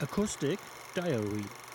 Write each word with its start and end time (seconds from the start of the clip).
Acoustic 0.00 0.60
Diary. 0.94 1.67